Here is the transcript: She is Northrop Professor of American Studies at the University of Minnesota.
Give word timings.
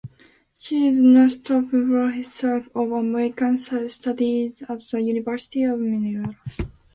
She 0.57 0.87
is 0.87 0.99
Northrop 0.99 1.69
Professor 1.69 2.65
of 2.73 2.91
American 2.91 3.59
Studies 3.59 4.63
at 4.67 4.79
the 4.97 4.99
University 4.99 5.61
of 5.61 5.79
Minnesota. 5.79 6.35